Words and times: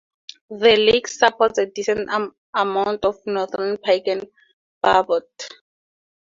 The 0.49 0.77
lake 0.77 1.07
supports 1.07 1.59
a 1.59 1.67
decent 1.67 2.09
amount 2.55 3.05
of 3.05 3.17
Northern 3.27 3.77
Pike 3.77 4.07
and 4.07 4.27
Burbot. 4.83 5.29